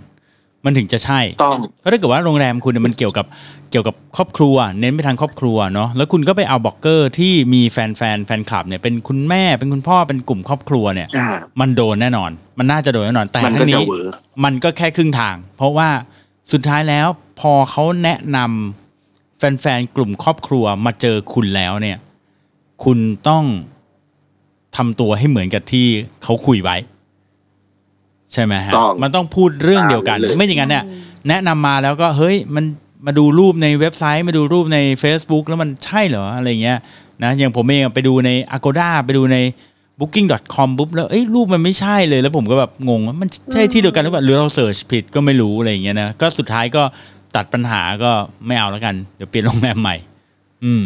[0.64, 3.26] มันถึงจะใช่ต้องเพราะถ้าเกิดว่าโรงแรมคุณเนี่ยมันเกี่ยวกับ
[3.70, 11.28] เกี่ยวกับครอบครัว เน้นไปทางครอบครัวเนาะแล้วคุณก็ไปเอาบล็อกเกอร์ที่มีแฟนแฟนแฟนคลับเนี่ยเป็นคุณแม่เป็นคุณพ่อเป็นกลุ่มครอบครัวเนี่ยอ่า
[11.60, 15.88] มันโดนแน่นอน มันน่าจะโดนแน่นอนแต่มันก็ทั้งจะนี้ work มันก็แค่ครึ่งทาง เพราะว่า
[16.52, 17.06] สุดท้ายแล้ว
[17.40, 21.98] พอเขาแนะนำแฟนๆกลุ่มครอบครัวมาเจอคุณแล้วเนี่ย
[22.84, 22.98] คุณ
[23.28, 23.44] ต้อง
[24.76, 25.86] ทำตัวให้เหมือนกับที่
[26.22, 26.76] เขาคุยไว้
[28.34, 30.84] ใช่ไหมฮะต้องมันต้องพูดเรื่องเดียวกัน ตามเลย ไม่อย่างนั้นเนี่ย
[31.28, 32.64] แนะนำมาแล้วก็เฮ้ยมัน
[33.06, 36.78] มาดูรูปในเว็บไซต์ มาดูรูปใน Facebook แล้วมันใช่เหรออะไรเงี้ย
[37.22, 39.38] นะอย่างผมเองอะไปดูใน Agoda ไปดูใน
[40.00, 46.82] booking.com ปุ๊บแล้วเอ้ยรูปมันไม่ใช่เลยแล้วผมก็แบบงงว่ามันใช่ที่เดียวกันหรือเปล่าหรือเรา search ผิดก็ไม่รู้อะไรอย่างเงี้ยนะก็สุดท้ายก็
[47.36, 48.12] ตัดปัญหาก็
[48.46, 49.96] ไม่เอาแล้วกัน เดี๋ยวเปลี่ยนโรงแรมใหม่
[50.64, 50.84] อืม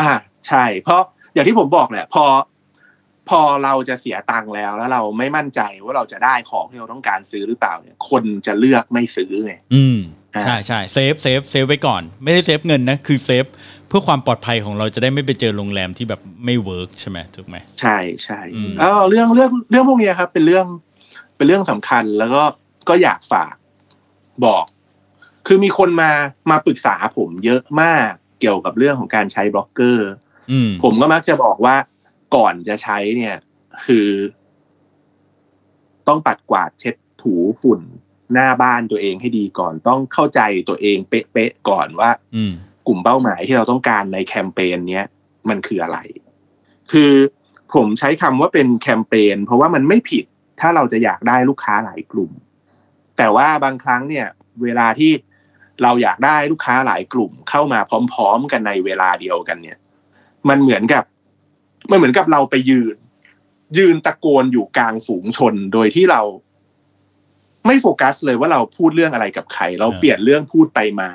[0.00, 0.10] อ่า
[0.46, 1.02] ใช่ เพราะ
[1.34, 2.24] อย่างที่ผมบอกแหละ พอ
[3.30, 9.98] พอเราจะเสียตังค์แล้วแล้วเราไม่มั่นใจว่าเราจะได้ของที่เราต้องการซื้อหรือเปล่าเนี่ย คนจะเลือกไม่ซื้อไงอืม
[10.34, 13.44] อ่าใช่ใช่ save save save ไว้ก่อน ไม่ได้ save เงินนะ คือ save
[13.88, 20.66] เพื่อความปลอดภัยของเราจะได้ไม่ไปเจอโรงแรมที่แบบไม่ work ใช่ไหมถูกไหมใช่ใช่อืมเออเรื่องเรื่องเรื่องพวกเนี้ยครับ เป็นเรื่อง
[21.36, 22.42] เป็นเรื่องสำคัญแล้วก็
[22.88, 23.54] ก็อยากฝาก
[24.44, 24.64] บอก
[25.46, 26.10] คือมีคนมา
[26.50, 30.10] มาปรึกษาผมเยอะมากเกี่ยวกับเรื่องของการใช้บล็อกเกอร์
[30.50, 31.76] อืมผมก็มักจะบอกว่า
[32.34, 33.36] ก่อนจะใช้เนี่ย
[33.84, 34.08] คือ
[36.08, 37.80] ต้องปัดกวาดเช็ดถูฝุ่น
[38.32, 42.52] หน้าบ้านตัวเองให้ดีก่อน ต้องเข้าใจตัวเองเป๊ะๆก่อนว่า อืม
[42.86, 45.06] กลุ่มเป้าหมายที่เราต้องการในแคมเปญเนี้ย
[45.48, 45.98] มันคืออะไร
[46.92, 47.12] คือ
[47.74, 50.24] ผมใช้คำว่าเป็นแคมเปญเพราะว่ามันไม่ผิด
[50.60, 52.30] ถ้าเราจะอยากได้ลูกค้าหลายกลุ่ม
[53.16, 54.26] แต่ว่าบางครั้งเนี่ย
[54.62, 55.12] เวลาที่
[55.82, 57.80] เราอยากได้ลูกค้าหลายกลุ่มเข้ามา
[58.12, 59.78] พร้อม ๆ กันในเวลาเดียวกันเนี่ย
[60.48, 61.04] มันเหมือนกับ
[61.90, 62.96] มันเหมือนกับเราไปยืน
[63.78, 66.22] ยืนตะโกนอยู่กลางฝูงชนโดยที่เรา
[67.66, 71.08] ไม่โฟกัสเลยว่าเราพูดเรื่องอะไรกับใครเราเออเปลี่ยนเรื่องพูดไปมา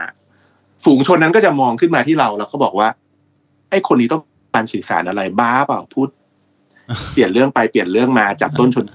[0.83, 2.89] ฝูงชนนั้นก็จะมองขึ้นมาที่เราแล้วก็บอกว่า
[3.69, 4.23] ไอ้คนนี้ต้อง
[4.53, 6.07] การสื่อสารอะไรบ้าเปล่าพูด
[7.13, 8.85] เปลี่ยนเรื่องไปเปลี่ยนเรื่องมาจับต้นชน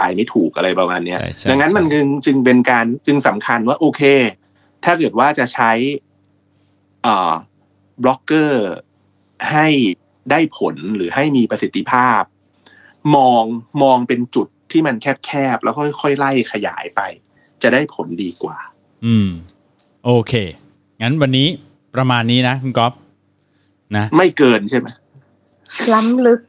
[0.00, 4.02] ปลายไม่ถูกอะไรประมาณเนี้ยใช่ใช่ดังนั้นใช่มันจึงจึงเป็นการจึงสำคัญว่าโอเค
[4.84, 5.72] ถ้าเกิดว่าจะใช้
[7.02, 7.32] เอ่อ
[8.02, 8.66] บล็อกเกอร์
[9.50, 9.66] ให้
[10.30, 12.22] ได้ผลหรือให้มีประสิทธิภาพ
[13.16, 13.44] มอง
[13.82, 17.00] มองเป็นจุดที่มันแคบๆแล้วค่อยๆไล่ขยายไป
[17.62, 18.58] จะได้ผลดีกว่า
[19.06, 19.28] อืม
[20.04, 20.32] โอเค
[21.02, 21.48] งั้นวันนี้
[21.94, 22.92] ประมาณนี้นะคุณก๊อฟ
[23.96, 24.88] นะ ไม่เกินใช่ไหม
[25.94, 26.40] ล้ำลึก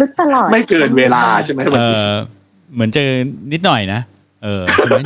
[0.00, 2.14] ลึกตลอด ไม่เกินเวลาใช่ไหมวันเอนี้อ
[2.74, 3.08] เหมือนเจอ
[3.52, 4.00] นิดหน่อยนะ
[4.42, 4.62] เออ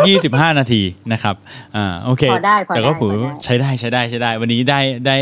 [0.09, 1.37] ยี่สิบห้านาทีนะครับ
[1.77, 5.16] อ่า โอเคพอได้พอได้แต่ก็ผมพอได้ใช้ได้ใช้ได้ใช้ได้ วันนี้ได้ได้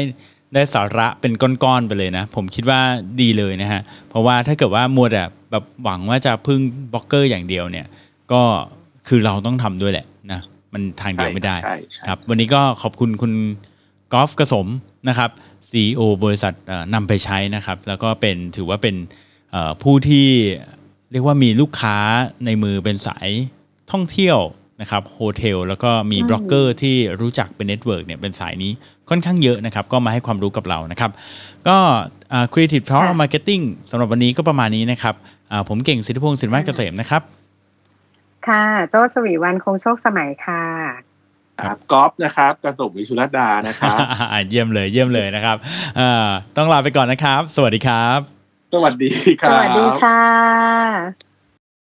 [0.57, 2.81] ได้สาระเป็นก้อนๆไปเลยนะ ผมคิดว่า
[3.21, 6.61] ดีเลยนะฮะ เพราะว่าถ้าเกิดว่ามัวแต่แบบหวังว่าจะพึ่ง
[6.93, 7.87] บล็อกเกอร์อย่างเดียวเนี่ย
[8.33, 8.43] ก็
[9.09, 10.41] คือเราต้องทำด้วยแหละนะ
[10.73, 13.33] มันทางเดียวไม่ได้ใช่ใช่ครับ วันนี้ก็ขอบคุณคุณ
[14.13, 14.67] กอล์ฟกระสม
[15.09, 15.31] นะครับ
[15.71, 18.97] CEO บริษัทเอ่อนำไปใช้นะครับ แล้วก็เป็นถือว่าเป็น
[19.51, 20.27] เอ่อผู้ที่
[21.13, 21.97] เรียกว่ามีลูกค้า
[22.45, 23.29] ในมือเป็นสาย
[23.93, 24.39] ท่องเที่ยว
[24.81, 28.73] นะครับ hotel แล้วก็มีอืมบล็อกเกอร์ที่รู้จักเป็น network เนี่ยเป็นสายนี้
[29.09, 31.11] ค่อนข้างเยอะนะครับ ก็มาให้ความรู้กับเรานะครับ
[31.69, 31.77] ก็
[32.33, 35.15] อ่า Creative Talk ค่ะ Marketing สำหรับวันนี้ก็ประมาณนี้นะครับ
[35.51, 37.23] อ่าผมเก่งสิทธิพงศ์สินมาเกษมนะครับ
[38.49, 40.63] ค่ะ โจ้สวีวันคงโชคสมัยค่ะ
[41.63, 43.99] ครับกอล์ฟนะครับกระสมวิชุรดานะครับ
[44.33, 45.57] อ่าเยี่ยมเลยเยี่ยมเลยนะครับ
[45.99, 48.19] อ่าต้องลาไปก่อนนะครับ สวัสดีครับ
[48.75, 49.11] สวัสดี
[49.43, 51.26] คสรับวัสดีค่ะ